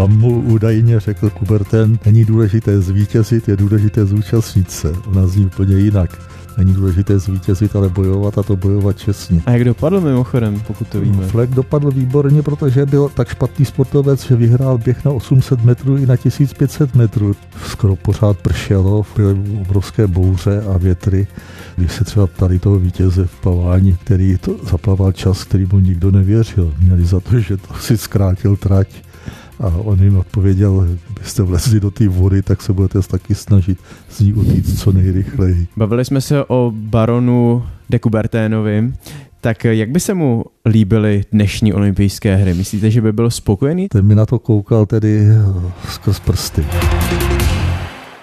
[0.00, 4.92] Tam mu údajně řekl Kuberten, není důležité zvítězit, je důležité zúčastnit se.
[5.06, 6.18] Ona zní úplně jinak.
[6.58, 9.42] Není důležité zvítězit, ale bojovat a to bojovat čestně.
[9.46, 11.26] A jak dopadl mimochodem, pokud to víme?
[11.26, 16.06] Fleck dopadl výborně, protože byl tak špatný sportovec, že vyhrál běh na 800 metrů i
[16.06, 17.36] na 1500 metrů.
[17.66, 21.26] Skoro pořád pršelo, byly obrovské bouře a větry.
[21.76, 26.10] Když se třeba ptali toho vítěze v plavání, který to zaplaval čas, který mu nikdo
[26.10, 26.74] nevěřil.
[26.78, 29.09] Měli za to, že to si zkrátil trať
[29.60, 33.78] a on jim odpověděl, kdybyste vlezli do té vody, tak se budete taky snažit
[34.08, 35.66] z ní utíct co nejrychleji.
[35.76, 38.92] Bavili jsme se o baronu de Couberténovi.
[39.40, 42.54] Tak jak by se mu líbily dnešní olympijské hry?
[42.54, 43.88] Myslíte, že by byl spokojený?
[43.88, 45.26] Ten mi na to koukal tedy
[45.88, 46.64] skrz prsty.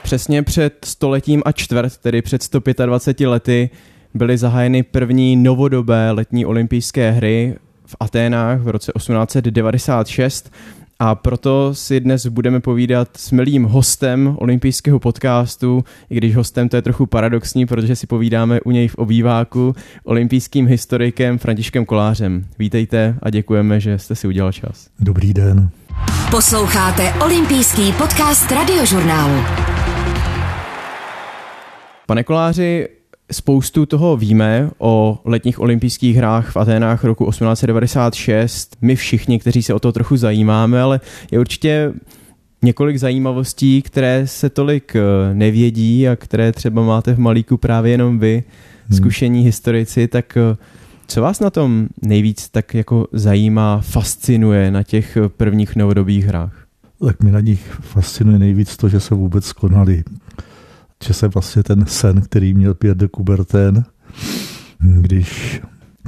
[0.03, 3.69] Přesně před stoletím a čtvrt, tedy před 125 lety,
[4.13, 10.51] byly zahájeny první novodobé letní olympijské hry v Aténách v roce 1896
[10.99, 16.75] a proto si dnes budeme povídat s milým hostem olympijského podcastu, i když hostem to
[16.75, 22.45] je trochu paradoxní, protože si povídáme u něj v obýváku, olympijským historikem Františkem Kolářem.
[22.59, 24.87] Vítejte a děkujeme, že jste si udělal čas.
[24.99, 25.69] Dobrý den.
[26.31, 29.43] Posloucháte olympijský podcast radiožurnálu.
[32.05, 32.87] Pane Koláři,
[33.31, 38.77] Spoustu toho víme o letních olympijských hrách v Aténách roku 1896.
[38.81, 40.99] My všichni, kteří se o to trochu zajímáme, ale
[41.31, 41.93] je určitě
[42.61, 48.19] několik zajímavostí, které se tolik eh, nevědí a které třeba máte v malíku právě jenom
[48.19, 48.43] vy,
[48.87, 48.97] hmm.
[48.97, 50.57] zkušení historici, tak eh,
[51.07, 56.65] co vás na tom nejvíc tak jako zajímá, fascinuje na těch prvních novodobých hrách?
[57.05, 60.03] Tak mi na nich fascinuje nejvíc to, že se vůbec konali
[61.03, 63.83] že se vlastně ten sen, který měl Pierre de Coubertin,
[64.79, 65.61] když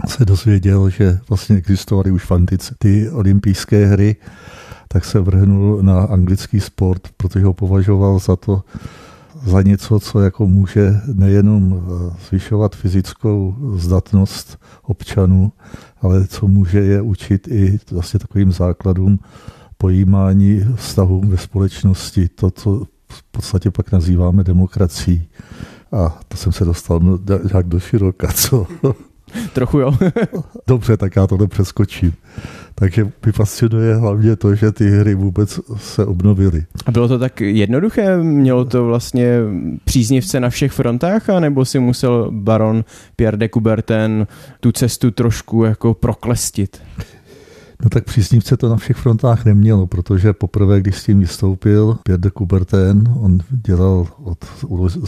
[0.08, 4.16] se dozvěděl, že vlastně existovaly už v antice ty olympijské hry,
[4.88, 8.64] tak se vrhnul na anglický sport, protože ho považoval za to,
[9.46, 15.52] za něco, co jako může nejenom eh, zvyšovat fyzickou zdatnost občanů,
[16.02, 19.19] ale co může je učit i vlastně takovým základům
[19.78, 22.30] pojímání vztahů ve společnosti.
[22.30, 25.28] To, co v podstatě pak nazýváme demokracií.
[25.92, 27.00] A to jsem se dostal
[27.53, 28.68] nějak do široka, co?
[29.53, 29.94] Trochu jo.
[30.68, 32.14] Dobře, tak já to nepřeskočím.
[32.75, 36.66] Takže mi fascinuje hlavně to, že ty hry vůbec se obnovily.
[36.86, 38.18] A bylo to tak jednoduché?
[38.18, 39.40] Mělo to vlastně
[39.84, 42.84] příznivce na všech frontách, anebo si musel baron
[43.16, 44.28] Pierre de Coubertin
[44.59, 46.81] tu cestu trošku jako proklestit?
[47.84, 52.22] No tak příznivce to na všech frontách nemělo, protože poprvé, když s tím vystoupil Pierre
[52.22, 54.38] de Coubertin, on dělal od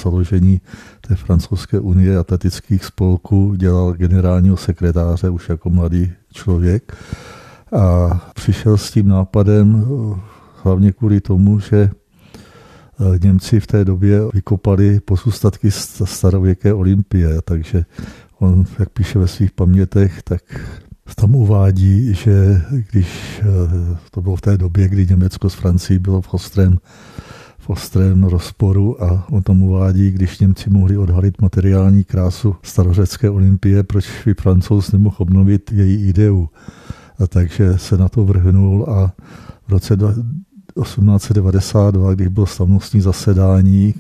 [0.04, 0.62] založení
[1.02, 6.98] té francouzské unie atletických spolků, dělal generálního sekretáře už jako mladý člověk
[7.72, 9.86] a přišel s tím nápadem
[10.64, 15.72] hlavně kvůli tomu, že eh, Němci v té době vykopali pozůstatky
[16.04, 17.86] starověké olympie, takže
[18.40, 20.42] on, jak píše ve svých pamětech, tak
[21.22, 23.46] tam uvádí, že když eh,
[24.12, 26.78] to bylo v té době, kdy Německo s Francií bylo v ostrém,
[27.58, 33.84] v ostrém rozporu a on tam uvádí, když Němci mohli odhalit materiální krásu starořecké olympie,
[33.84, 36.50] proč by Francouz nemohl obnovit její ideu.
[37.20, 39.14] A takže se na to vrhnul a
[39.68, 43.94] v roce 1892, když bylo slavnostní zasedání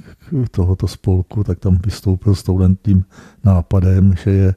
[0.51, 2.43] tohoto spolku, tak tam vystoupil s
[2.81, 3.05] tím
[3.43, 4.55] nápadem, že je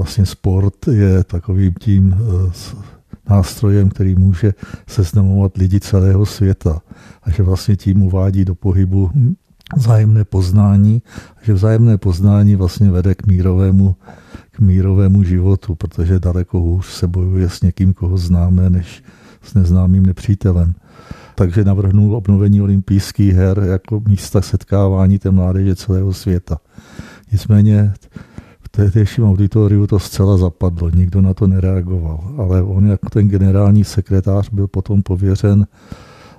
[0.00, 2.52] vlastně sport je takovým tím eh,
[3.30, 4.54] nástrojem, který může
[4.86, 6.80] seznamovat lidi celého světa
[7.22, 9.10] a že vlastně tím uvádí do pohybu
[9.76, 11.02] vzájemné poznání,
[11.42, 13.96] že vzájemné poznání vlastně vede k mírovému,
[14.50, 19.02] k mírovému životu, protože daleko hůř se bojuje s někým, koho známe, než
[19.42, 20.74] s neznámým nepřítelem.
[21.34, 26.58] Takže navrhnul obnovení olympijských her jako místa setkávání té mládeže celého světa.
[27.32, 27.92] Nicméně
[28.70, 32.34] tehdejším auditoriu to zcela zapadlo, nikdo na to nereagoval.
[32.36, 35.66] Ale on jako ten generální sekretář byl potom pověřen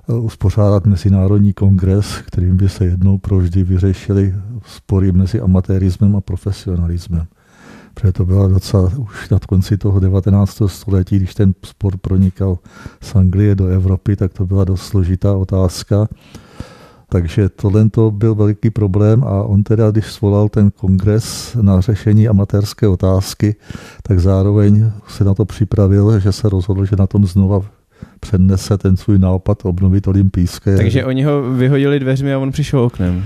[0.09, 4.35] eh, uspořádat mezinárodní kongres, kterým by se jednou provždy vyřešili
[4.65, 7.25] spory mezi amatérismem a profesionalismem.
[7.93, 10.61] Protože to byla docela už na konci toho 19.
[10.67, 12.57] století, když ten sport pronikal
[13.01, 16.07] z Anglie do Evropy, tak to byla dost složitá otázka.
[17.11, 22.27] Takže tohle to byl veliký problém a on teda, když svolal ten kongres na řešení
[22.27, 23.55] amatérské otázky,
[24.03, 27.61] tak zároveň se na to připravil, že se rozhodl, že na tom znova
[28.19, 30.77] přednese ten svůj nápad obnovit olympijské.
[30.77, 33.23] Takže oni ho vyhodili dveřmi a on přišel oknem.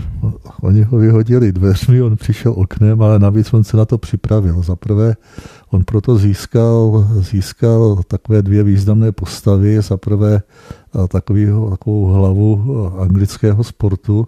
[0.62, 4.62] Oni ho vyhodili dveřmi, on přišel oknem, ale navíc on se na to připravil.
[4.62, 5.16] Za prvé,
[5.70, 9.82] on proto získal, získal takové dvě významné postavy.
[9.82, 10.42] Za prvé
[11.08, 14.28] takový, takovou hlavu anglického sportu,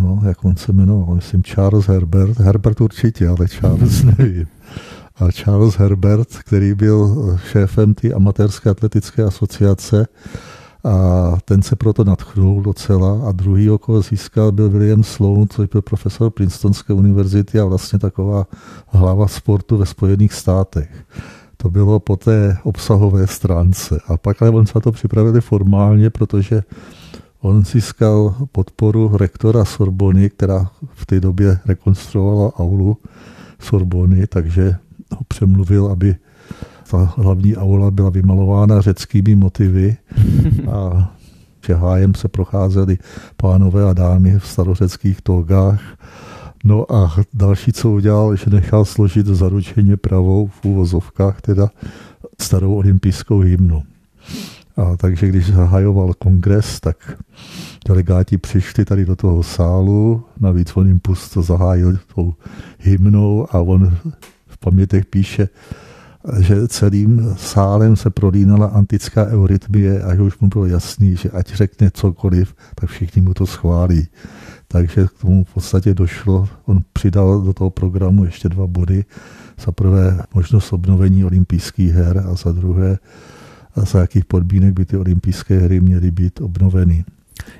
[0.00, 4.46] no, jak on se jmenoval, myslím Charles Herbert, Herbert určitě, ale Charles nevím.
[5.16, 10.06] A Charles Herbert, který byl šéfem té amatérské atletické asociace,
[10.84, 13.28] a ten se proto nadchnul docela.
[13.28, 18.46] A druhý, koho získal, byl William Sloan, což byl profesor Princetonské univerzity a vlastně taková
[18.88, 20.90] hlava sportu ve Spojených státech.
[21.64, 24.00] To bylo po té obsahové stránce.
[24.08, 26.62] A pak ale on se to připravili formálně, protože
[27.40, 32.96] on získal podporu rektora Sorbony, která v té době rekonstruovala aulu
[33.58, 34.76] Sorbony, takže
[35.16, 36.16] ho přemluvil, aby
[36.90, 39.96] ta hlavní aula byla vymalována řeckými motivy
[40.70, 41.12] a
[41.66, 42.98] že hájem se procházeli
[43.36, 45.80] pánové a dámy v starořeckých togách.
[46.64, 51.70] No a další, co udělal, že nechal složit zaručeně pravou v úvozovkách, teda
[52.40, 53.82] starou olympijskou hymnu.
[54.76, 57.18] A takže když zahajoval kongres, tak
[57.86, 61.00] delegáti přišli tady do toho sálu, navíc on jim
[61.34, 62.34] to zahájil tou
[62.78, 63.96] hymnou a on
[64.46, 65.48] v pamětech píše,
[66.40, 71.54] že celým sálem se prolínala antická eurytmie a že už mu bylo jasný, že ať
[71.54, 74.08] řekne cokoliv, tak všichni mu to schválí.
[74.68, 76.48] Takže k tomu v podstatě došlo.
[76.66, 79.04] On přidal do toho programu ještě dva body.
[79.64, 82.98] Za prvé možnost obnovení olympijských her a za druhé
[83.74, 87.04] a za jakých podmínek by ty olympijské hry měly být obnoveny.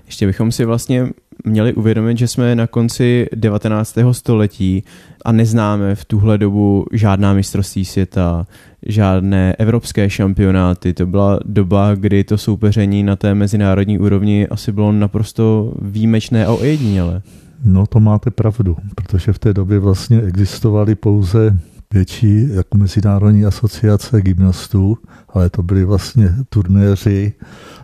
[0.06, 1.08] Ještě bychom si vlastně
[1.44, 3.98] měli uvědomit, že jsme na konci 19.
[4.12, 4.84] století
[5.24, 8.46] a neznáme v tuhle dobu žádná mistrovství světa,
[8.86, 10.94] žádné evropské šampionáty.
[10.94, 16.52] To byla doba, kdy to soupeření na té mezinárodní úrovni asi bylo naprosto výjimečné a
[16.52, 17.22] ojedinělé.
[17.64, 21.58] No to máte pravdu, protože v té době vlastně existovaly pouze
[21.94, 24.98] větší jako mezinárodní asociace gymnastů,
[25.28, 27.32] ale to byly vlastně turnéři,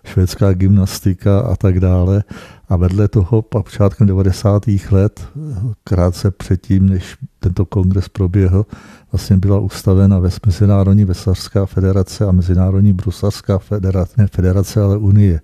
[0.04, 2.24] švédská gymnastika a tak dále.
[2.68, 4.62] A vedle toho počátkem 90.
[4.90, 5.28] let,
[5.84, 8.66] krátce předtím, než tento kongres proběhl,
[9.12, 15.40] vlastně byla ustavena ve Mezinárodní veslařská federace a Mezinárodní bruslařská federace, ne federace, ale unie.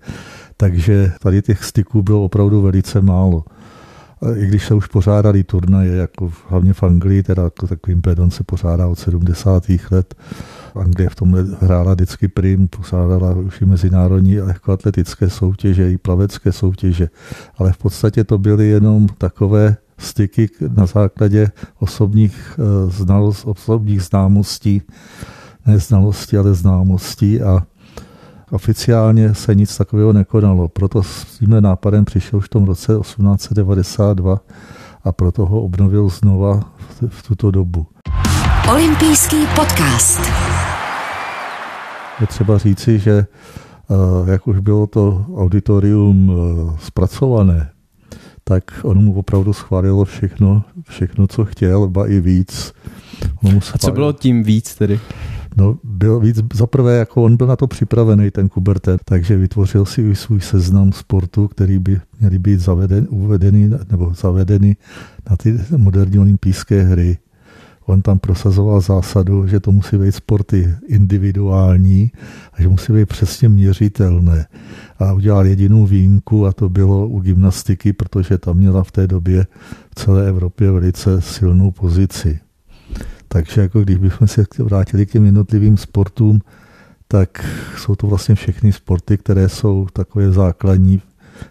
[0.57, 3.43] Takže tady těch styků bylo opravdu velice málo
[4.35, 8.43] i když se už pořádali turnaje, jako hlavně v Anglii, teda jako takový Wimbledon se
[8.43, 9.63] pořádá od 70.
[9.91, 10.15] let.
[10.75, 17.09] Anglie v tomhle hrála vždycky prim, pořádala už i mezinárodní lehkoatletické soutěže, i plavecké soutěže,
[17.57, 24.81] ale v podstatě to byly jenom takové styky na základě osobních, eh, znalost, osobních známostí,
[25.65, 27.63] ne znalostí, ale známostí a
[28.51, 34.39] Oficiálně se nic takového nekonalo, proto s tímhle nápadem přišel už v tom roce 1892
[35.03, 37.87] a proto ho obnovil znova v, v tuto dobu.
[38.69, 40.21] Olympijský podcast.
[42.21, 47.69] Je třeba říci, že eh, jak už bylo to auditorium eh, zpracované,
[48.43, 52.73] tak on mu opravdu schválilo všechno, všechno co chtěl, ba i víc.
[53.73, 54.99] A co bylo tím víc tedy?
[55.57, 60.15] No, byl víc, zaprvé jako on byl na to připravený, ten Kuberte, takže vytvořil si
[60.15, 64.75] svůj seznam sportu, který by měly být zaveden, uvedený nebo zavedeny
[65.29, 67.17] na ty moderní olympijské hry.
[67.85, 72.11] On tam prosazoval zásadu, že to musí být sporty individuální
[72.53, 74.45] a že musí být přesně měřitelné.
[74.99, 79.45] A udělal jedinou výjimku a to bylo u gymnastiky, protože tam měla v té době
[79.91, 82.39] v celé Evropě velice silnou pozici.
[83.27, 86.41] Takže jako když bychom se vrátili k těm jednotlivým sportům,
[87.07, 87.45] tak
[87.77, 91.01] jsou to vlastně všechny sporty, které jsou takové základní,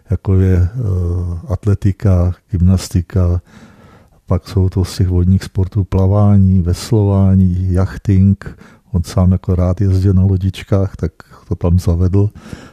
[0.09, 3.41] jako je uh, atletika, gymnastika,
[4.25, 8.57] pak jsou to z těch vodních sportů plavání, veslování, jachting,
[8.91, 11.11] on sám jako rád jezdil na lodičkách, tak
[11.47, 12.29] to tam zavedl.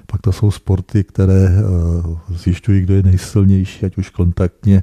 [0.06, 4.82] Pak to jsou sporty, které uh, zjišťují, kdo je nejsilnější, ať už kontaktně,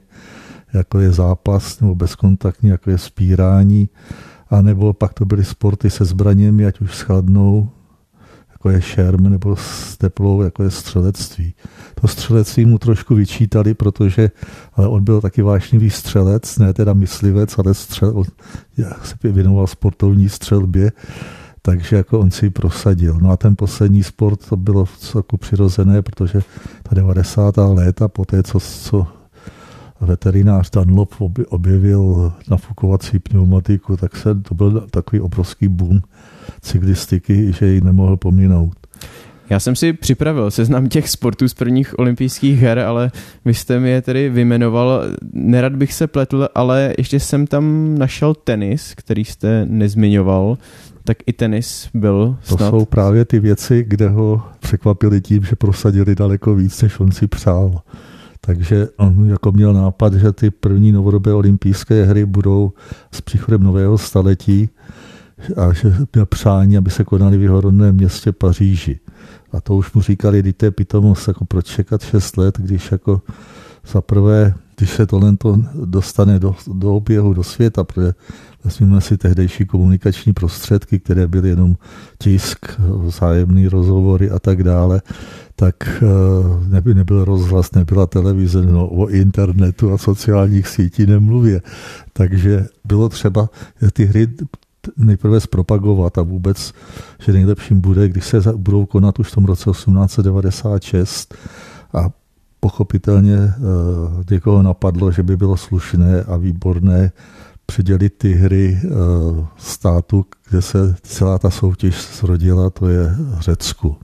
[0.74, 3.90] jako je zápas, nebo bezkontaktní, jako je spírání,
[4.50, 7.70] a nebo pak to byly sporty se zbraněmi, ať už s chladnou,
[8.52, 11.54] jako je šerm, nebo s teplou, jako je střelectví.
[12.02, 14.32] To střelectví mu trošku vyčítali, protože
[14.74, 18.24] ale on byl taky vášnivý střelec, ne teda myslivec, ale střel,
[19.04, 20.92] se věnoval sportovní střelbě,
[21.62, 23.18] takže jako on si ji prosadil.
[23.22, 26.42] No a ten poslední sport to bylo celku přirozené, protože
[26.84, 27.58] ta 90.
[27.58, 29.08] léta, po té, co, co
[30.02, 31.14] veterinář Dunlop
[31.50, 36.00] objevil nafukovací pneumatiku, tak se, to byl takový obrovský boom
[36.62, 38.74] cyklistiky, že ji nemohl pominout.
[39.50, 43.12] Já jsem si připravil seznam těch sportů z prvních olympijských her, ale
[43.46, 45.04] vy jste mi je tedy vymenoval.
[45.34, 50.58] Nerad bych se pletl, ale ještě jsem tam našel tenis, který jste nezmiňoval.
[51.04, 52.70] Tak i tenis byl To snad.
[52.70, 57.28] jsou právě ty věci, kde ho překvapili tím, že prosadili daleko víc, než on si
[57.28, 57.82] přál.
[58.46, 62.74] Takže on jako měl nápad, že ty první novodobé olympijské hry budou
[63.12, 64.70] s příchodem nového staletí
[65.58, 69.00] a že měl přání, aby se konaly v jeho rodném městě Paříži.
[69.52, 72.92] A to už mu říkali, když to je pitomost, jako proč čekat 6 let, když
[72.92, 73.22] jako
[73.92, 78.14] za prvé, když se tohle to dostane do, do oběhu, do světa, protože
[78.64, 81.76] vezměme si tehdejší komunikační prostředky, které byly jenom
[82.18, 85.02] tisk, vzájemný rozhovory a tak dále,
[85.56, 91.62] tak eh, neby nebyl rozhlas, nebyla televize, no o internetu a sociálních sítí nemluvě.
[92.14, 93.50] Takže bylo třeba
[93.94, 94.28] ty hry
[94.98, 96.74] nejprve zpropagovat a vůbec,
[97.20, 101.36] že nejlepším bude, když se budou konat už v tom roce 1896
[101.94, 102.10] a
[102.60, 103.54] pochopitelně eh,
[104.32, 107.12] někoho napadlo, že by bylo slušné a výborné
[107.66, 108.90] přidělit ty hry eh,
[109.58, 113.96] státu, kde se celá ta soutěž zrodila, to je Řecku.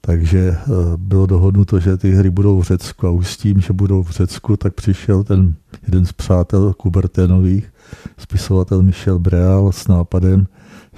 [0.00, 0.58] Takže eh,
[0.96, 4.10] bylo dohodnuto, že ty hry budou v Řecku a už s tím, že budou v
[4.10, 7.72] Řecku, tak přišel ten jeden z přátel Kuberténových,
[8.18, 10.46] spisovatel Michel Breal s nápadem,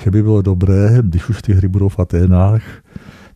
[0.04, 2.62] že by bylo dobré, když už ty hry budou v Aténách,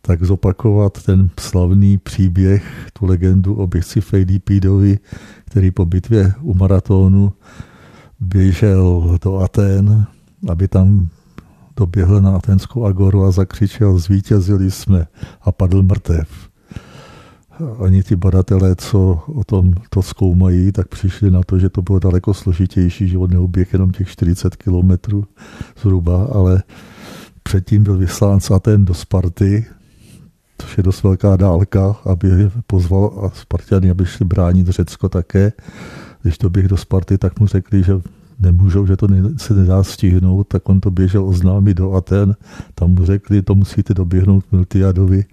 [0.01, 4.99] tak zopakovat ten slavný příběh, tu legendu o běžci Fejdipidovi,
[5.45, 7.33] který po bitvě u maratonu
[8.23, 10.05] běžel do Aten,
[10.49, 11.07] aby tam
[11.77, 15.07] doběhl na Atenskou agoru a zakřičel, zvítězili jsme
[15.41, 16.29] a padl mrtev.
[17.85, 21.99] Ani ti badatelé, co o tom to zkoumají, tak přišli na to, že to bylo
[21.99, 25.25] daleko složitější, že on neuběh jenom těch 40 kilometrů
[25.81, 26.63] zhruba, ale
[27.43, 29.65] předtím byl vyslán z Aten do Sparty,
[30.57, 32.29] což je dost velká dálka, aby
[32.67, 35.51] pozval a Spartany, aby šli bránit Řecko také.
[36.23, 37.93] Když to běh do Sparty, tak mu řekli, že
[38.39, 42.35] nemůžou, že to se nedá stihnout, tak on to běžel oznámit do Aten.
[42.75, 45.25] Tam mu řekli, to musíte doběhnout k Miltiadovi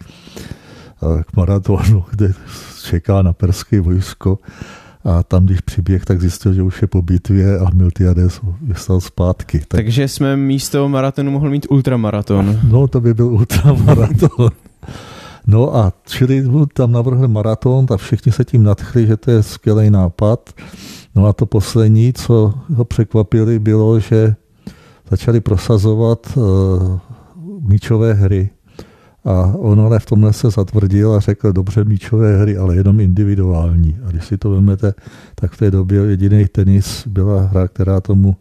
[1.00, 2.32] k maratonu, kde
[2.84, 4.38] čeká na perské vojsko.
[5.04, 9.58] A tam, když přiběh, tak zjistil, že už je po bitvě a Miltiades vystal zpátky.
[9.58, 9.68] Tak...
[9.68, 12.60] Takže jsme místo maratonu mohli mít ultramaraton.
[12.68, 14.50] No, to by byl ultramaraton.
[15.46, 16.44] No a čili
[16.74, 20.50] tam navrhli maraton a všichni se tím nadchli, že to je skvělý nápad.
[21.14, 24.34] No a to poslední, co ho překvapili, bylo, že
[25.10, 26.98] začali prosazovat uh,
[27.60, 28.50] míčové hry.
[29.24, 33.98] A on ale v tomhle se zatvrdil a řekl, dobře, míčové hry, ale jenom individuální.
[34.06, 34.94] A když si to vezmete,
[35.34, 38.36] tak v té době jediný tenis byla hra, která tomu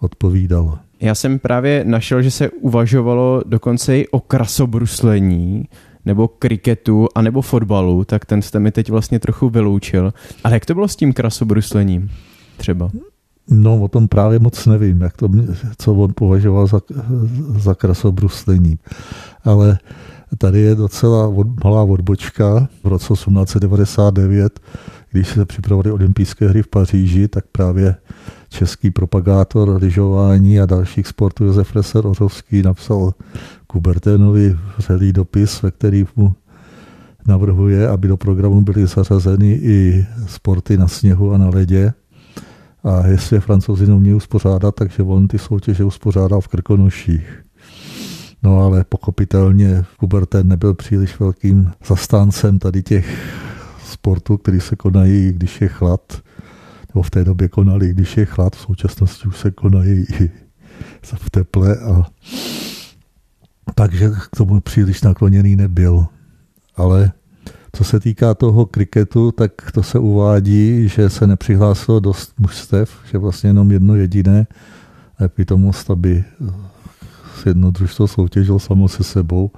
[0.00, 0.80] odpovídala.
[1.00, 5.64] Já jsem právě našel, že se uvažovalo dokonce i o krasobruslení,
[6.04, 10.12] nebo kriketu, anebo fotbalu, tak ten jste mi teď vlastně trochu vyloučil.
[10.44, 12.10] Ale jak to bylo s tím krasobruslením
[12.56, 12.90] třeba?
[13.50, 15.28] No, o tom právě moc nevím, jak to,
[15.78, 16.80] co on považoval za,
[17.48, 18.78] za krasobruslení.
[19.44, 19.78] Ale
[20.38, 22.68] tady je docela od, malá odbočka.
[22.84, 24.60] V roce 1899,
[25.10, 27.94] když se připravovaly olympijské hry v Paříži, tak právě
[28.50, 33.14] český propagátor lyžování a dalších sportů Josef Reser Ořovský napsal
[33.66, 36.34] Kuberténovi vřelý dopis, ve který mu
[37.26, 41.92] navrhuje, aby do programu byly zařazeny i sporty na sněhu a na ledě.
[42.84, 47.44] A jestli je francouzi neumějí uspořádat, takže on ty soutěže uspořádal v Krkonoších.
[48.42, 53.34] No ale pochopitelně Kuberten nebyl příliš velkým zastáncem tady těch
[53.84, 56.22] sportů, které se konají, když je chlad,
[56.94, 60.30] nebo v té době konali, když je chlad, v současnosti už se konají i
[61.02, 62.06] v teple a
[63.74, 66.06] takže k tomu příliš nakloněný nebyl.
[66.76, 67.12] Ale
[67.72, 73.18] co se týká toho kriketu, tak to se uvádí, že se nepřihlásilo dost mužstev, že
[73.18, 74.46] vlastně jenom jedno jediné
[75.28, 76.24] pitomost, aby
[77.46, 79.50] jedno družstvo soutěžil samo se sebou.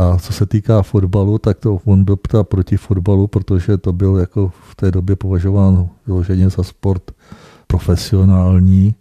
[0.00, 4.16] A co se týká fotbalu, tak to on byl ptá proti fotbalu, protože to byl
[4.16, 7.02] jako v té době považován vyloženě za sport
[7.66, 8.94] profesionální,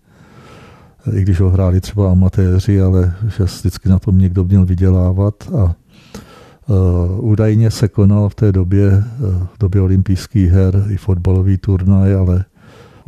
[1.13, 5.33] i když ho hráli třeba amatéři, ale že vždycky na tom někdo měl vydělávat.
[5.57, 11.57] A uh, údajně se konal v té době, uh, v době olympijských her i fotbalový
[11.57, 12.45] turnaj, ale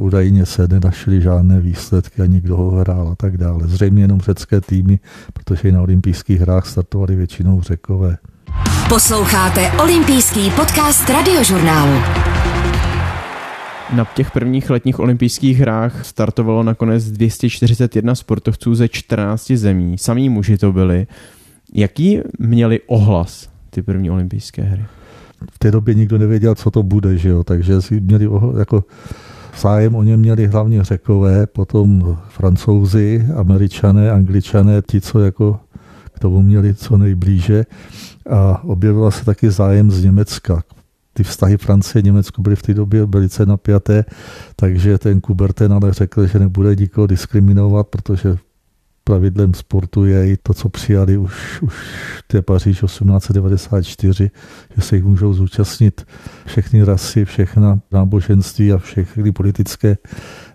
[0.01, 3.67] údajně se nenašly žádné výsledky a nikdo ho hrál a tak dále.
[3.67, 5.00] Zřejmě jenom řecké týmy,
[5.34, 8.17] protože i na olympijských hrách startovali většinou řekové.
[8.89, 12.01] Posloucháte olympijský podcast radiožurnálu.
[13.96, 19.98] Na těch prvních letních olympijských hrách startovalo nakonec 241 sportovců ze 14 zemí.
[19.98, 21.08] Samí muži to byli.
[21.74, 24.86] Jaký měli ohlas ty první olympijské hry?
[25.51, 27.43] V té době nikdo nevěděl, co to bude, že jo?
[27.43, 28.29] takže si měli
[28.60, 28.84] jako
[29.60, 35.60] zájem o ně měli hlavně řekové, potom francouzi, američané, angličané, ti, co jako
[36.13, 37.65] k tomu měli co nejblíže.
[38.29, 40.63] A objevila se taky zájem z Německa.
[41.13, 44.05] Ty vztahy Francie a Německo byly v té době velice napjaté,
[44.55, 48.38] takže ten Kuberten ale řekl, že nebude nikoho diskriminovat, protože
[49.03, 51.75] pravidlem sportu je i to, co přijali už, už
[52.27, 54.31] té Paříž 1894,
[54.75, 56.05] že se jich můžou zúčastnit
[56.46, 59.98] všechny rasy, všechna náboženství a všechny politické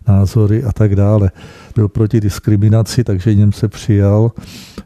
[0.08, 1.30] názory a tak dále.
[1.74, 4.32] Byl proti diskriminaci, takže něm se přijal,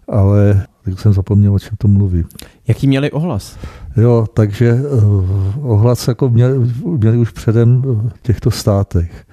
[0.09, 2.25] ale tak jsem zapomněl, o čem to mluví.
[2.69, 3.59] Jaký měli ohlas?
[3.97, 9.27] Jo, takže uh, ohlas jako měli, měli už předem v těchto státech.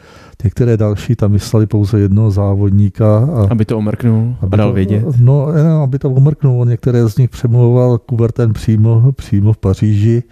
[0.44, 3.18] Některé další tam vyslali pouze jednoho závodníka.
[3.18, 5.06] A, aby to omrknul aby a dal to, vědět.
[5.20, 6.66] No, ne, aby to omrknul.
[6.66, 10.24] Některé z nich přemluval Kuberten přímo, přímo v Paříži,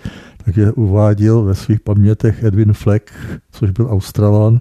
[0.45, 3.11] takže uváděl ve svých pamětech Edwin Fleck,
[3.51, 4.59] což byl Australan,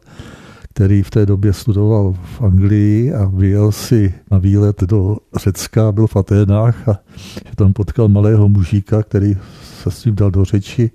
[0.75, 6.07] který v té době studoval v Anglii a vyjel si na výlet do Řecka, byl
[6.07, 9.37] v Aténách a že tam potkal malého mužíka, který
[9.83, 10.91] se s ním dal do řeči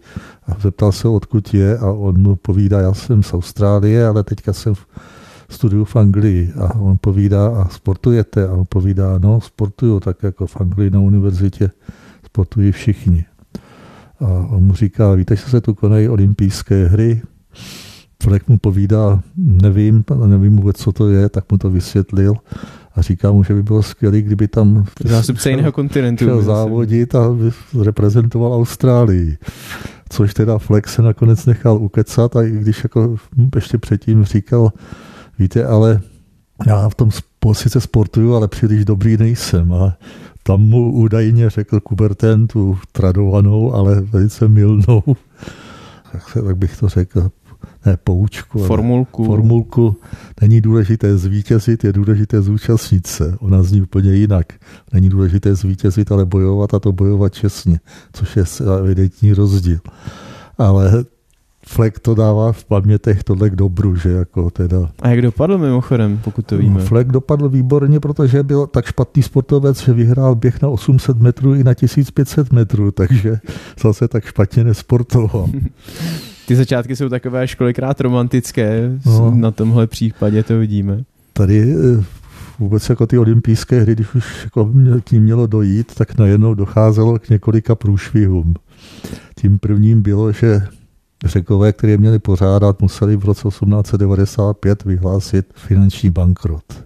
[0.50, 4.54] a zeptal se, odkud je a on mu povídá, já jsem z Austrálie, ale teďka
[4.54, 4.88] jsem v
[5.50, 8.48] studiu v Anglii a on povídá, a sportujete?
[8.48, 11.72] A on povídá, no sportuju, tak jako v Anglii na univerzitě
[12.26, 13.26] sportují všichni.
[14.20, 17.22] A on mu říká, víte, že se tu konají olympijské hry?
[18.24, 22.34] Fleck mu povídá, nevím, nevím vůbec, co to je, tak mu to vysvětlil
[22.96, 27.36] a říká mu, že by bylo skvělé, kdyby tam zástupce jiného kontinentu šel závodit a
[27.82, 29.38] reprezentoval Austrálii.
[30.10, 33.16] Což teda Flex se nakonec nechal ukecat a i když jako
[33.56, 34.74] ještě předtím říkal,
[35.40, 36.02] víte, ale
[36.68, 37.10] já v tom
[37.54, 39.74] sice sportuju, ale příliš dobrý nejsem.
[39.74, 39.98] A
[40.44, 45.04] tam mu údajně řekl Kuberten tu tradovanou, ale velice milnou,
[46.12, 47.32] tak, se, tak bych to řekl,
[47.86, 49.26] ne poučku, formulku.
[49.26, 49.96] formulku.
[50.42, 53.38] Není důležité zvítězit, je důležité zúčastnit se.
[53.40, 54.54] Ona zní úplně jinak.
[54.94, 57.80] Není důležité zvítězit, ale bojovat a to bojovat čestně,
[58.14, 58.44] což je
[58.80, 59.80] evidentní rozdíl.
[60.58, 61.06] Ale
[61.70, 64.92] Fleck to dává v pamětech tohle k dobru, že jako teda...
[65.02, 66.82] A jak dopadl mimochodem, pokud to víme?
[66.82, 71.64] Fleck dopadl výborně, protože byl tak špatný sportovec, že vyhrál běh na 800 metrů i
[71.64, 73.40] na 1500 metrů, takže
[73.82, 75.50] zase tak špatně nesportoval.
[76.50, 79.32] Ty začátky jsou takové až kolikrát romantické, no.
[79.36, 81.04] na tomhle případě to vidíme.
[81.34, 82.04] Tady eh,
[82.60, 84.72] vůbec jako ty olympijské hry, když už jako
[85.04, 88.54] k ním mělo dojít, tak najednou docházelo k několika průšvihům.
[89.36, 90.68] Tím prvním bylo, že
[91.26, 96.84] Řekové, které měli pořádat, museli v roce 1895 vyhlásit finanční bankrot.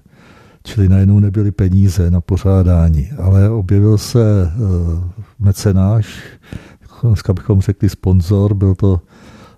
[0.63, 5.04] Čili najednou nebyly peníze na pořádání, ale objevil se uh,
[5.39, 6.23] mecenáš,
[7.04, 9.02] dneska bychom řekli sponzor, byl to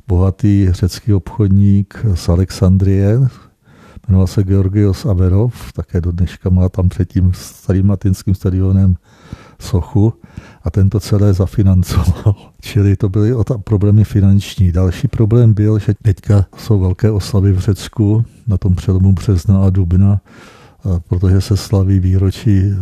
[0.08, 3.20] bohatý řecký obchodník z Alexandrie,
[4.08, 8.96] jmenoval se Georgios Averov, také do dneška má tam před tím starým latinským stadionem
[9.60, 10.14] sochu
[10.64, 12.36] a tento celé zafinancoval.
[12.62, 14.72] Čili to byly problémy finanční.
[14.72, 19.70] Další problém byl, že teďka jsou velké oslavy v Řecku na tom přelomu března a
[19.70, 20.22] dubna,
[21.08, 22.74] protože se slaví výročí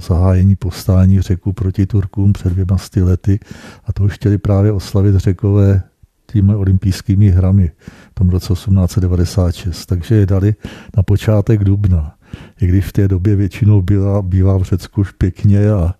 [0.00, 3.38] zahájení povstání Řeku proti Turkům před dvěma sty lety
[3.84, 5.82] a to už chtěli právě oslavit Řekové
[6.32, 7.70] těmi olympijskými hrami
[8.10, 9.86] v tom roce 1896.
[9.86, 10.54] Takže je dali
[10.96, 12.14] na počátek dubna.
[12.60, 15.94] I když v té době většinou byla, bývá v Řecku už pěkně a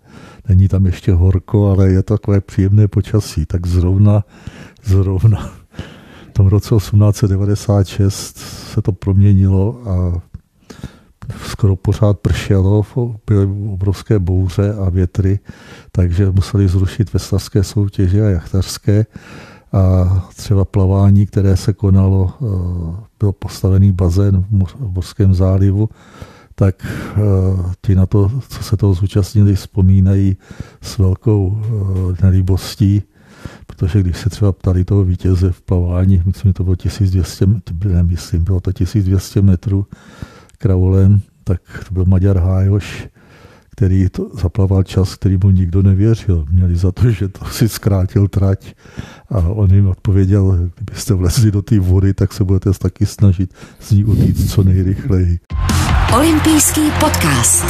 [0.48, 3.46] není tam ještě horko, ale je takové příjemné počasí.
[3.46, 4.24] Tak zrovna,
[4.84, 5.50] zrovna
[6.30, 8.36] v tom roce 1896
[8.72, 10.22] se to proměnilo a
[11.44, 12.86] skoro pořád pršelo,
[13.26, 15.38] byly obrovské bouře a větry,
[15.92, 19.06] takže museli zrušit veslařské soutěže a jachtařské
[19.76, 22.46] a třeba plavání, které se konalo, eh,
[23.18, 25.88] byl postavený bazén v Morském zálivu,
[26.54, 27.20] tak eh,
[27.80, 30.36] ti na to, co se toho zúčastnili, vzpomínají
[30.80, 33.02] s velkou eh, nelíbostí,
[33.66, 37.46] protože když se třeba ptali toho vítěze v plavání, myslím, že to bylo 1200,
[37.84, 39.86] ne, myslím, bylo to 1200 metrů
[40.58, 43.08] kravolem, tak to byl Maďar Hájoš,
[43.76, 46.46] který to zaplaval čas, který mu nikdo nevěřil.
[46.50, 48.74] Měli za to, že to si zkrátil trať
[49.30, 53.90] a on jim odpověděl, kdybyste vlezli do té vody, tak se budete taky snažit z
[53.90, 55.38] ní odjít co nejrychleji.
[56.14, 57.64] Olympijský podcast.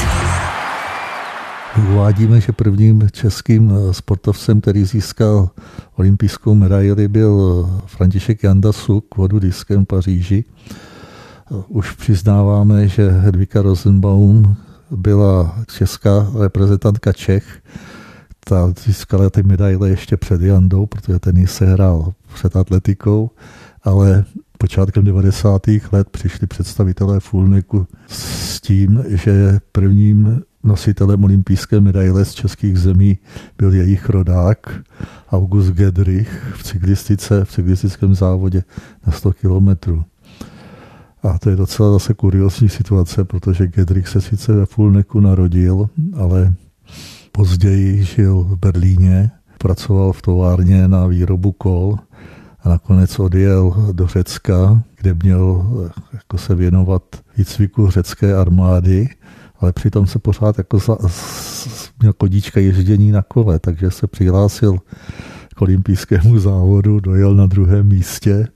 [1.92, 5.50] Uvádíme, že prvním českým eh, sportovcem, který získal
[5.96, 8.72] olympijskou medaili, byl eh, František Janda
[9.08, 10.44] k vodu diskem v Paříži.
[10.44, 14.56] Eh, už přiznáváme, že Hedvika Rosenbaum
[14.90, 17.62] byla česká reprezentantka Čech,
[18.44, 23.30] ta získala ty medaile ještě před Jandou, protože ten se hrál před atletikou,
[23.82, 24.24] ale
[24.58, 25.62] počátkem 90.
[25.92, 33.18] let přišli představitelé Fulniku s tím, že prvním nositelem olympijské medaile z českých zemí
[33.58, 34.74] byl jejich rodák
[35.30, 38.62] August Gedrich v cyklistice, v cyklistickém závodě
[39.06, 40.04] na 100 kilometrů.
[41.26, 46.54] A to je docela zase kuriosní situace, protože Gedrich se sice ve Fulneku narodil, ale
[47.32, 51.96] později žil v Berlíně, pracoval v továrně na výrobu kol
[52.62, 55.66] a nakonec odjel do Řecka, kde měl
[56.12, 57.02] jako se věnovat
[57.36, 59.08] výcviku řecké armády,
[59.60, 60.98] ale přitom se pořád jako za,
[62.00, 64.78] měl kodíčka ježdění na kole, takže se přihlásil
[65.54, 68.48] k olympijskému závodu, dojel na druhém místě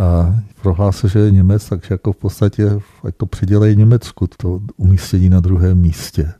[0.00, 2.70] a prohlásil, že je Němec, takže jako v podstatě
[3.04, 6.32] ať to přidělej Německu, to umístění na druhém místě.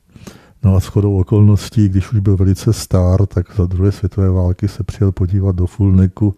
[0.63, 4.85] No a shodou okolností, když už byl velice star, tak za druhé světové války se
[4.85, 6.35] přijel podívat do Fulneku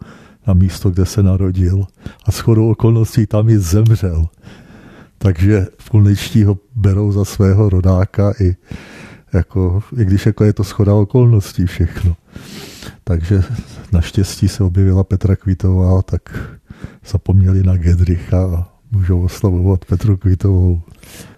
[0.47, 1.87] na místo, kde se narodil.
[2.25, 4.27] A shodou okolností tam i zemřel.
[5.19, 8.57] Takže Fulnečtí ho berou za svého rodáka i,
[9.33, 12.17] jako, i když jako je to schoda okolností všechno.
[13.05, 13.43] Takže
[13.93, 16.23] naštěstí se objevila Petra Kvítová, tak
[17.09, 20.81] zapomněli na Gedricha a můžou oslavovat Petru Kvítovou.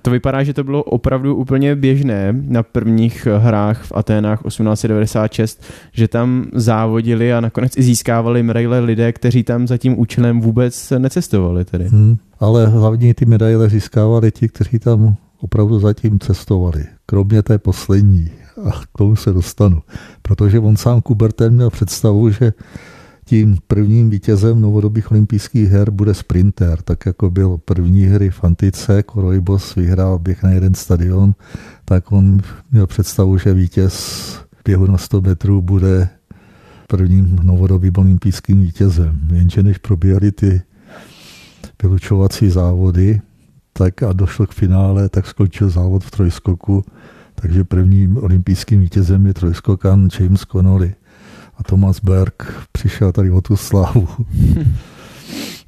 [0.02, 6.08] To vypadá, že to bylo opravdu úplně běžné na prvních hrách v Aténách 1896, že
[6.08, 11.64] tam závodili a nakonec i získávali medaile lidé, kteří tam za tím účelem vůbec necestovali.
[11.64, 11.88] Tedy.
[11.88, 16.84] Hmm, ale hlavně ty medaile získávali ti, kteří tam opravdu zatím cestovali.
[17.06, 18.30] Kromě té poslední.
[18.64, 19.82] A k tomu se dostanu.
[20.22, 22.52] Protože on sám Kuberten měl představu, že
[23.30, 29.02] tím prvním vítězem novodobých olympijských her bude sprinter, tak jako byl první hry v Antice,
[29.02, 31.34] Korojbos vyhrál běh na jeden stadion,
[31.84, 32.40] tak on
[32.72, 36.08] měl představu, že vítěz běhu na 100 metrů bude
[36.86, 39.20] prvním novodobým olympijským vítězem.
[39.32, 40.62] Jenže než proběhly ty
[41.82, 43.20] vylučovací závody,
[43.72, 46.84] tak a došlo k finále, tak skončil závod v trojskoku,
[47.34, 50.94] takže prvním olympijským vítězem je trojskokan James Connolly
[51.60, 54.08] a Thomas Berg přišel tady o tu slávu.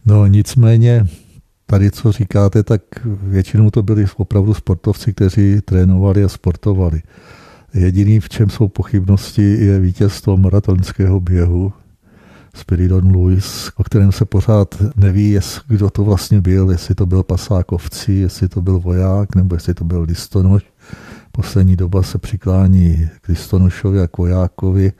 [0.07, 1.07] No nicméně,
[1.67, 7.03] tady co říkáte, tak většinou to byli opravdu sportovci, kteří trénovali a sportovali.
[7.75, 11.73] Jediný, v čem jsou pochybnosti, je vítězstvo maratonského běhu
[12.55, 17.23] Spiridon Lewis, o kterém se pořád neví, jest, kdo to vlastně byl, jestli to byl
[17.23, 20.63] pasák ovcí, jestli to byl voják, nebo jestli to byl listonoš.
[21.33, 24.93] Poslední doba se přiklání k listonošovi a k vojákovi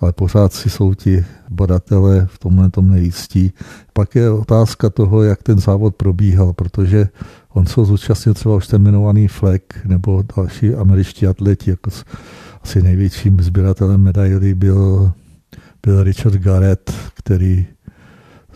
[0.00, 3.52] ale pořád si jsou ti badatelé v tomhle tom nejistí.
[3.92, 7.08] Pak je otázka toho, jak ten závod probíhal, protože
[7.48, 11.90] on se zúčastnil třeba už ten jmenovaný Fleck nebo další američtí atleti, jako
[12.62, 15.12] asi největším sběratelem medailí byl,
[15.86, 17.66] byl Richard Garrett, který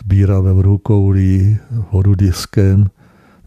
[0.01, 1.59] sbíral ve vrhu koulí,
[1.91, 2.91] hodu diskem.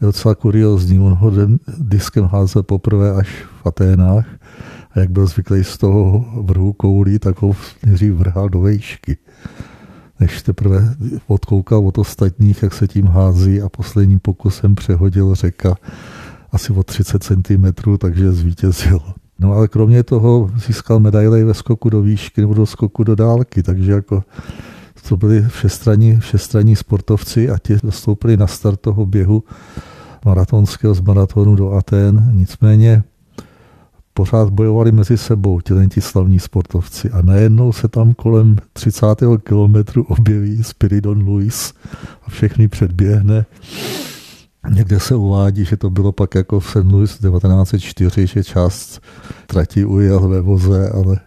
[0.01, 1.31] Je docela kuriozní, on ho
[1.77, 3.27] diskem házel poprvé až
[3.63, 4.25] v Aténách
[4.95, 7.55] a jak byl zvyklý z toho vrhu koulí, tak ho
[7.85, 9.17] nejdřív vrhal do vejšky.
[10.19, 10.95] Než teprve
[11.27, 15.75] odkoukal od ostatních, jak se tím hází a posledním pokusem přehodil řeka
[16.51, 18.99] asi o 30 cm, takže zvítězil.
[19.39, 23.63] No ale kromě toho získal medaile ve skoku do výšky nebo do skoku do dálky,
[23.63, 24.23] takže jako
[25.09, 29.43] to byli všestranní, všestranní sportovci a ti zastoupili na start toho běhu
[30.25, 32.31] maratonského z maratonu do Aten.
[32.33, 33.03] Nicméně
[34.17, 39.05] pořád bojovali mezi sebou ti slavní sportovci a najednou se tam kolem 30.
[39.43, 41.73] kilometru objeví Spiridon Lewis
[42.23, 43.45] a všechny předběhne.
[44.69, 46.75] Někde se uvádí, že to bylo pak jako v St.
[46.75, 49.01] Louis 1904, že část
[49.47, 51.19] trati ujel ve voze, ale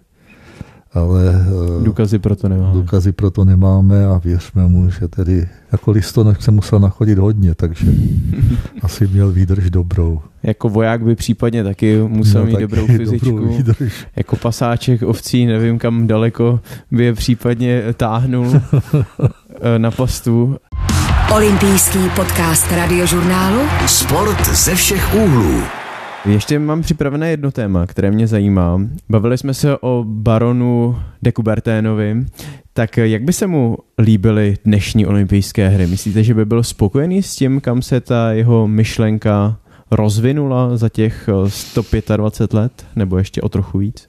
[0.95, 1.47] ale
[1.81, 2.75] eh, důkazy proto nemáme.
[2.75, 7.87] Důkazy proto nemáme a věřme mu, že tedy jako listonoš se musel nachodit hodně, takže
[8.83, 10.21] asi měl výdrž dobrou.
[10.43, 13.31] Jako voják by případně taky musel mít taky dobrou fyzičku.
[13.31, 14.07] Dobrou výdrž.
[14.17, 20.57] Jako pasáček ovcí, nevím kam daleko by je případně táhnul eh, na postu.
[21.35, 25.78] Olympijský podcast radiožurnálu Sport ze všech úhlů.
[26.29, 28.81] Ještě mám připravené jedno téma, které mě zajímá.
[29.09, 32.27] Bavili jsme se o baronu de Couberténovi.
[32.73, 35.87] Tak jak by se mu líbily dnešní olympijské hry?
[35.87, 39.57] Myslíte, že by byl spokojený s tím, kam se ta jeho myšlenka
[39.91, 44.09] rozvinula za těch 125 let, nebo ještě o trochu víc?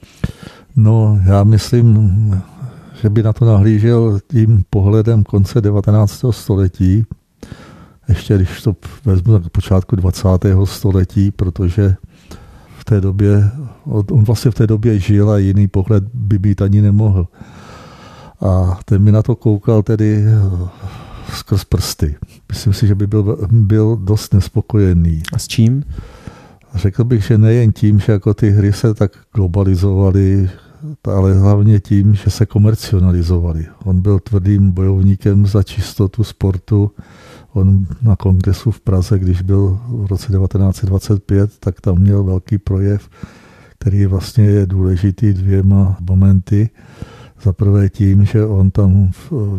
[0.76, 2.30] No, já myslím,
[3.02, 6.24] že by na to nahlížel tím pohledem konce 19.
[6.30, 7.04] století,
[8.08, 10.28] ještě když to vezmu na počátku 20.
[10.64, 11.96] století, protože
[12.80, 13.50] v té době,
[13.84, 17.28] on vlastně v té době žil a jiný pohled by být ani nemohl.
[18.40, 20.68] A ten mi na to koukal tedy eh,
[21.34, 22.16] skrz prsty.
[22.48, 25.22] Myslím si, že by byl, byl dost nespokojený.
[25.32, 25.84] A s čím?
[26.74, 30.50] Řekl bych, že nejen tím, že jako ty hry se tak globalizovaly,
[31.04, 33.66] ale hlavně tím, že se komercionalizovaly.
[33.84, 36.90] On byl tvrdým bojovníkem za čistotu sportu.
[37.52, 43.08] On na kongresu v Praze, když byl v roce 1925, tak tam měl velký projev,
[43.78, 46.70] který vlastně je důležitý dvěma momenty.
[47.42, 49.10] Za prvé tím, že on tam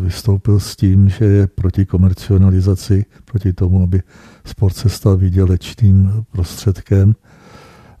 [0.02, 4.02] vystoupil s tím, že je proti komercionalizaci, proti tomu, aby
[4.44, 7.14] sport se stal výdělečným prostředkem.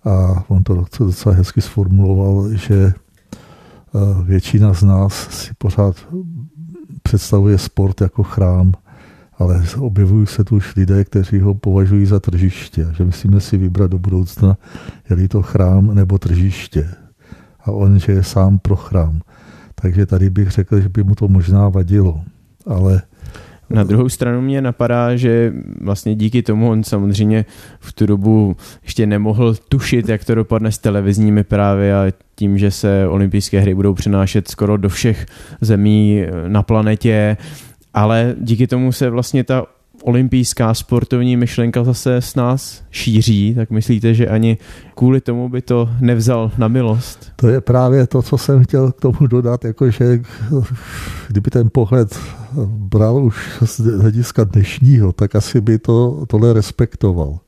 [0.04, 5.96] A on to docela hezky sformuloval, že eh, většina z nás si pořád
[7.02, 8.72] představuje sport jako chrám,
[9.42, 12.86] ale objevují se tu už lidé, kteří ho považují za tržiště.
[12.96, 14.56] Že musíme si vybrat do budoucna,
[15.16, 16.88] je to chrám nebo tržiště.
[17.64, 19.20] A on, že je sám pro chrám.
[19.74, 22.20] Takže tady bych řekl, že by mu to možná vadilo.
[22.66, 23.02] Ale
[23.70, 27.44] na druhou stranu mě napadá, že vlastně díky tomu on samozřejmě
[27.80, 32.70] v tu dobu ještě nemohl tušit, jak to dopadne s televizními právy a tím, že
[32.70, 35.26] se olympijské hry budou přenášet skoro do všech
[35.60, 37.36] zemí na planetě,
[37.94, 39.66] ale díky tomu se vlastně ta
[40.02, 44.58] olympijská sportovní myšlenka zase s nás šíří, tak myslíte, že ani
[44.94, 47.32] kvůli tomu by to nevzal na milost?
[47.36, 50.20] To je právě to, co jsem chtěl k tomu dodat, jakože
[51.28, 52.18] kdyby ten pohled
[52.66, 57.38] bral už z hlediska dnešního, tak asi by to tohle respektoval.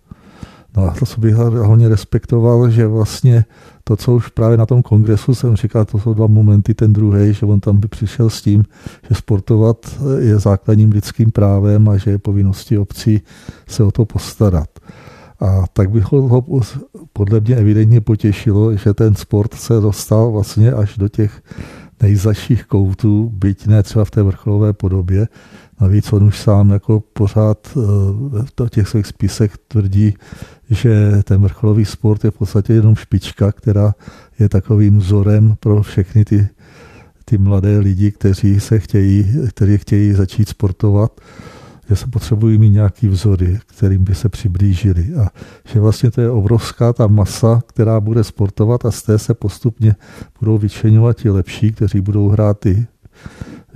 [0.76, 3.44] No a to, co bych hlavně respektoval, že vlastně
[3.84, 7.34] to, co už právě na tom kongresu jsem říkal, to jsou dva momenty, ten druhý,
[7.34, 8.64] že on tam by přišel s tím,
[9.08, 9.76] že sportovat
[10.18, 13.20] je základním lidským právem a že je povinností obcí
[13.66, 14.68] se o to postarat.
[15.40, 16.44] A tak bych ho
[17.12, 21.42] podle mě evidentně potěšilo, že ten sport se dostal vlastně až do těch
[22.02, 25.28] nejzaších koutů, byť ne třeba v té vrcholové podobě.
[25.80, 30.14] Navíc on už sám jako pořád eh, v těch svých spisech tvrdí,
[30.70, 33.94] že ten vrcholový sport je v podstatě jenom špička, která
[34.38, 36.48] je takovým vzorem pro všechny ty,
[37.24, 41.20] ty mladé lidi, kteří se chtějí, kteří chtějí začít sportovat
[41.88, 45.14] že se potřebují mít nějaký vzory, kterým by se přiblížili.
[45.14, 45.28] A
[45.68, 49.96] že vlastně to je obrovská ta masa, která bude sportovat a z té se postupně
[50.40, 52.86] budou vyčenovat ti lepší, kteří budou hrát ty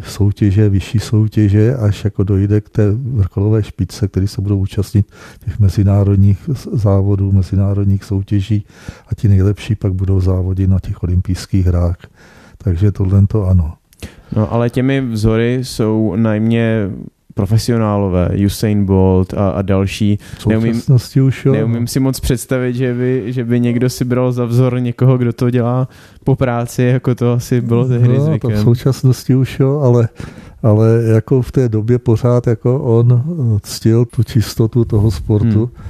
[0.03, 5.07] soutěže, vyšší soutěže, až jako dojde k té vrcholové špičce, který se budou účastnit
[5.45, 8.65] těch mezinárodních závodů, mezinárodních soutěží
[9.09, 11.97] a ti nejlepší pak budou závody na těch olympijských hrách.
[12.59, 13.75] Takže tohle to ano.
[14.37, 16.91] No ale těmi vzory jsou najmě
[17.39, 20.19] profesionálové, Usain Bolt a, a další.
[20.49, 20.83] Neumím,
[21.23, 21.53] už jo.
[21.53, 25.33] neumím si moc představit, že by, že by někdo si bral za vzor někoho, kdo
[25.33, 25.89] to dělá
[26.25, 28.51] po práci, jako to asi bylo tehdy no, zvykem.
[28.51, 30.09] To v současnosti už jo, ale,
[30.63, 33.23] ale jako v té době pořád jako on
[33.63, 35.71] ctil tu čistotu toho sportu.
[35.75, 35.85] Hmm.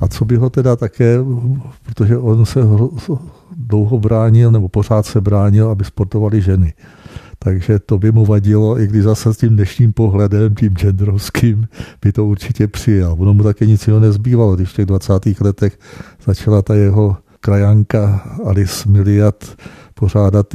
[0.00, 1.18] A co by ho teda také,
[1.86, 2.60] protože on se
[3.56, 6.72] dlouho bránil, nebo pořád se bránil, aby sportovali ženy
[7.44, 11.68] takže to by mu vadilo, i když zase s tím dnešním pohledem, tím genderovským,
[12.02, 13.16] by to určitě přijal.
[13.18, 15.12] Ono mu také nic jiného nezbývalo, když v těch 20.
[15.40, 15.78] letech
[16.24, 19.56] začala ta jeho krajanka Alice Miliat
[19.94, 20.46] pořádat,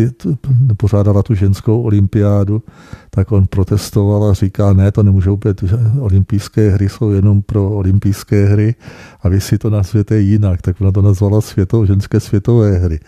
[0.78, 2.64] pořádala tu ženskou olympiádu,
[3.10, 5.64] tak on protestoval a říká, ne, to nemůžou být,
[6.00, 8.76] olympijské hry jsou jenom pro olympijské hry
[9.22, 10.62] a vy si to nazvěte jinak.
[10.62, 13.00] Tak ona to nazvala světo, ženské světové hry.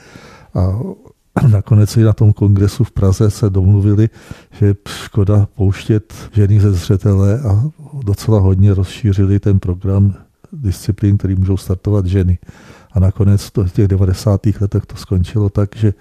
[0.55, 0.79] A
[1.47, 4.09] nakonec i na tom kongresu v Praze se domluvili,
[4.51, 7.63] že je škoda pouštět ženy ze zřetele a
[8.03, 10.13] docela hodně rozšířili ten program
[10.53, 12.37] disciplín, který můžou startovat ženy.
[12.91, 14.41] A nakonec to v těch 90.
[14.61, 15.93] letech to skončilo tak, že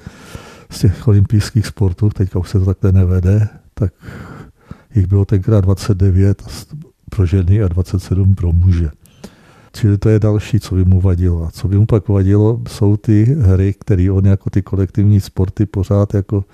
[0.71, 3.93] z těch olympijských sportů, teďka už se to takhle nevede, tak
[4.95, 6.43] jich bylo tenkrát 29
[7.11, 8.91] pro ženy a 27 pro muže.
[9.77, 11.45] Čili to je další, co by mu vadilo.
[11.45, 15.67] A co by mu pak vadilo, jsou ty hry, které on jako ty kolektivní sporty
[15.67, 16.45] pořád jako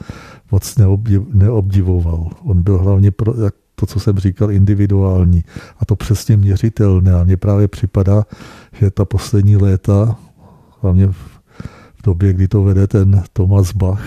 [0.50, 2.30] moc neobdiv, neobdivoval.
[2.44, 5.44] On byl hlavně pro, jak to, co jsem říkal, individuální.
[5.78, 7.12] A to přesně měřitelné.
[7.12, 8.26] A mně právě připadá,
[8.72, 10.16] že ta poslední léta,
[10.80, 11.40] hlavně v,
[11.94, 14.02] v době, kdy to vede ten Thomas Bach,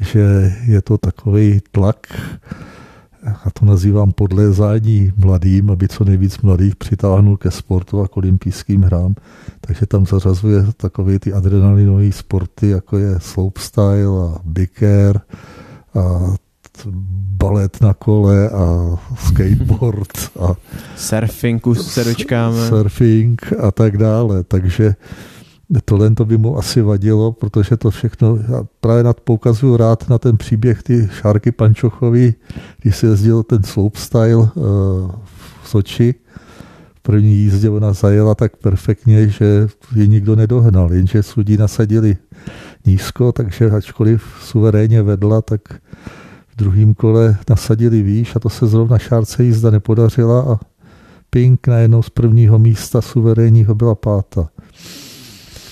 [0.00, 2.06] že je to takový tlak,
[3.44, 8.82] a to nazývám podlézání mladým, aby co nejvíc mladých přitáhnul ke sportu a k olympijským
[8.82, 9.14] hrám.
[9.60, 15.20] Takže tam zařazuje takové ty adrenalinové sporty, jako je slopestyle a big air
[15.94, 16.34] a
[17.36, 20.54] balet na kole a skateboard a
[20.96, 22.68] surfing se dočkáme.
[22.68, 24.44] Surfing a tak dále.
[24.44, 24.94] Takže
[25.84, 30.18] tohle to by mu asi vadilo, protože to všechno, já právě nad poukazuju rád na
[30.18, 32.34] ten příběh ty Šárky Pančochový,
[32.82, 34.50] když si jezdil ten slopestyle uh,
[35.62, 36.14] v Soči,
[36.94, 42.16] v první jízdě ona zajela tak perfektně, že ji nikdo nedohnal, jenže sudí nasadili
[42.86, 45.60] nízko, takže ačkoliv suverénně vedla, tak
[46.48, 50.60] v druhém kole nasadili výš a to se zrovna Šárce jízda nepodařila a
[51.30, 54.48] Pink najednou z prvního místa suverénního byla páta.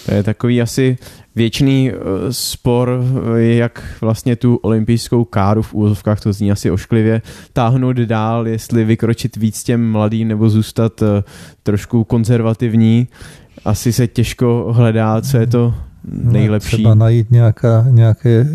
[0.08, 0.98] To je takový asi
[1.36, 1.98] věčný uh,
[2.30, 3.00] spor,
[3.36, 9.36] jak vlastně tu olympijskou káru v úvozovkách, to zní asi ošklivě, táhnout dál, jestli vykročit
[9.36, 11.02] víc těm mladým nebo zůstat
[11.62, 13.08] trošku konzervativní.
[13.64, 16.76] Asi se těžko hledá, co je to no, nejlepší.
[16.76, 18.46] Třeba najít nějaká, nějaké,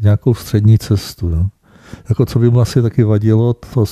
[0.00, 1.28] nějakou střední cestu.
[1.28, 1.48] No.
[2.08, 3.84] Jako co by mu asi taky vadilo, to,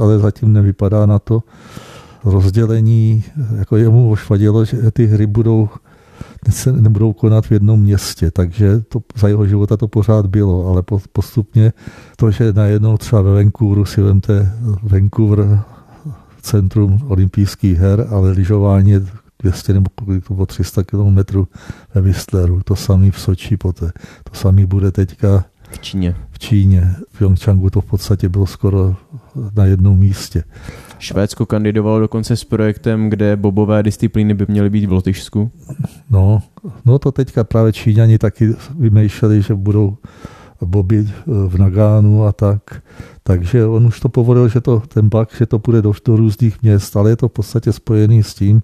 [0.00, 1.42] ale zatím nevypadá na to,
[2.24, 3.24] rozdělení,
[3.58, 5.68] jako jemu už vadilo, že ty hry budou
[6.50, 10.82] se nebudou konat v jednom městě, takže to, za jeho života to pořád bylo, ale
[11.12, 11.72] postupně
[12.16, 15.62] to, že najednou třeba ve Vancouveru si vemte Vancouver
[16.42, 19.00] centrum olympijských her, ale lyžování je
[19.42, 21.46] 200 nebo kolik to bylo 300 km
[21.94, 23.92] ve Whistleru, to samý v Soči poté,
[24.30, 26.16] to samý bude teďka v Číně.
[26.38, 26.94] V Číně.
[27.12, 28.96] V Pyeongchangu to v podstatě bylo skoro
[29.56, 30.44] na jednom místě.
[30.98, 35.50] Švédsko kandidovalo dokonce s projektem, kde bobové disciplíny by měly být v Lotyšsku.
[36.10, 36.42] No,
[36.84, 39.96] no to teďka právě Číňani taky vymýšleli, že budou
[40.64, 42.82] boby v Nagánu a tak.
[43.22, 46.62] Takže on už to povolil, že to, ten bak, že to bude do, do různých
[46.62, 48.62] měst, ale je to v podstatě spojený s tím,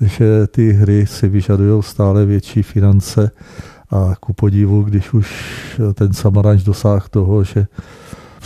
[0.00, 3.30] že ty hry si vyžadují stále větší finance
[3.90, 5.30] a ku podivu, když už
[5.94, 7.66] ten Samaranč dosáhl toho, že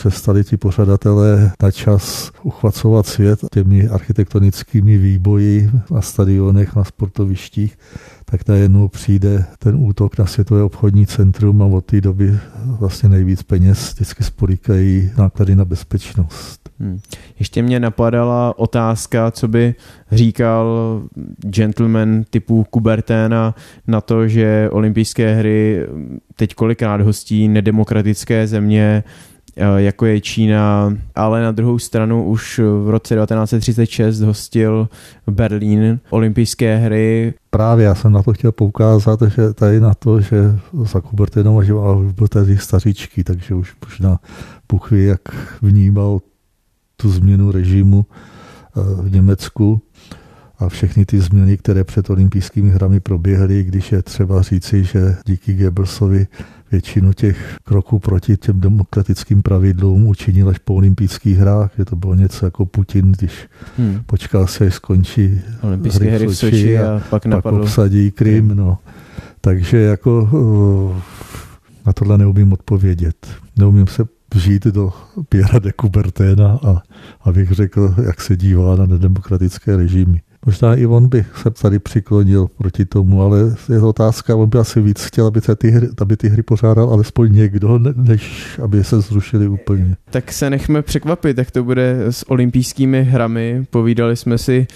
[0.01, 7.79] přestali ti pořadatelé na čas uchvacovat svět těmi architektonickými výboji na stadionech, na sportovištích,
[8.25, 13.43] tak najednou přijde ten útok na Světové obchodní centrum a od té doby vlastně nejvíc
[13.43, 16.71] peněz vždycky spolíkají náklady na bezpečnost.
[16.79, 17.01] Hmm.
[17.39, 19.75] Ještě mě napadala otázka, co by
[20.13, 21.03] říkal
[21.39, 23.55] gentleman typu Kuberténa
[23.87, 25.87] na to, že olympijské hry
[26.37, 29.05] teď kolikrát hostí nedemokratické země,
[29.77, 34.89] jako je Čína, ale na druhou stranu už v roce 1936 hostil
[35.31, 37.35] Berlín olympijské hry.
[37.51, 40.59] Právě já jsem na to chtěl poukázat, že tady na to, že
[40.93, 41.73] za Kuberténova že
[42.17, 44.19] byl tady staříčky, takže už možná
[44.69, 45.21] Bůh ví, jak
[45.63, 46.21] vnímal
[46.97, 49.83] tu změnu režimu eh, v Německu
[50.59, 55.55] a všechny ty změny, které před olympijskými hrami proběhly, když je třeba říci, že díky
[55.55, 56.27] Goebbelsovi
[56.73, 62.15] většinu těch kroků proti těm demokratickým pravidlům učinil až po olympijských hrách, že to bylo
[62.15, 64.01] něco jako Putin, když hmm.
[64.07, 68.57] počkal se, až skončí olympijské hry v Soči a, a pak, pak obsadí Krym.
[68.57, 68.79] No.
[69.41, 70.29] Takže jako
[70.97, 71.01] eh,
[71.87, 73.27] na tohle neumím odpovědět.
[73.59, 74.05] Neumím se
[74.35, 74.93] vžít do
[75.29, 76.83] Piera de Couberténa a
[77.25, 80.21] abych řekl, jak se dívá na nedemokratické režimy.
[80.47, 83.39] Možná i on by se tady přiklonil proti tomu, ale
[83.73, 86.43] je to otázka, on by asi víc chtěl, aby, se ty hry, aby ty hry
[86.43, 89.97] pořádal alespoň někdo, než aby se zrušili úplně.
[90.11, 93.67] Tak se nechme překvapit, jak to bude s olympijskými hrami.
[93.71, 94.67] Povídali jsme si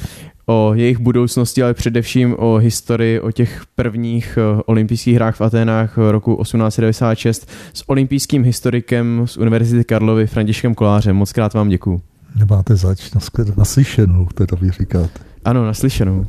[0.46, 5.98] o jejich budoucnosti, ale především o historii, o těch prvních eh, olympijských hrách v Aténách
[5.98, 11.16] roku 1896 s olympijským historikem z Univerzity Karlovy Františkem Kolářem.
[11.16, 12.02] Moc krát vám děkuju.
[12.38, 13.10] Nemáte zač,
[13.56, 15.33] naslyšenou, teda vy říkáte.
[15.44, 16.26] Ano, naslyšenou.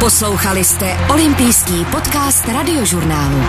[0.00, 3.40] Poslouchali jste olympijský podcast radiožurnálu.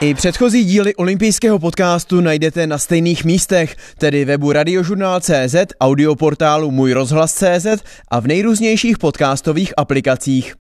[0.00, 7.66] I předchozí díly olympijského podcastu najdete na stejných místech, tedy webu radiožurnál.cz, audioportálu Můj rozhlas.cz
[8.08, 10.52] a v nejrůznějších podcastových aplikacích.